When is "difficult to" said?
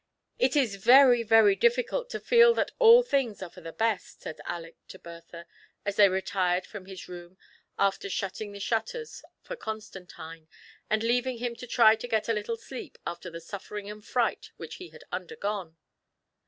1.55-2.19